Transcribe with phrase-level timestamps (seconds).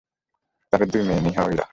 [0.73, 1.65] তাদের দুই মেয়ে, নেহা ও ইরা।